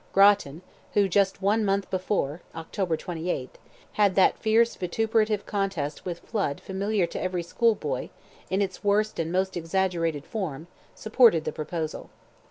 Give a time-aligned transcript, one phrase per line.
[0.13, 0.63] Grattan,
[0.95, 2.71] who just one month before (Oct.
[2.73, 3.49] 28th)
[3.91, 8.09] had that fierce vituperative contest with Flood familiar to every school boy,
[8.49, 12.09] in its worst and most exaggerated form, supported the proposal.